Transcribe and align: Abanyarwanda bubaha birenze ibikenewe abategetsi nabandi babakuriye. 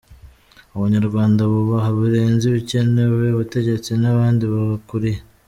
Abanyarwanda 0.75 1.41
bubaha 1.51 1.89
birenze 1.99 2.43
ibikenewe 2.47 3.23
abategetsi 3.33 3.91
nabandi 4.01 4.43
babakuriye. 4.53 5.19